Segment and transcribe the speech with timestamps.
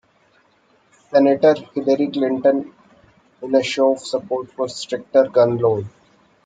[1.11, 2.73] Senator Hillary Clinton
[3.43, 5.85] in a show of support for stricter gun laws.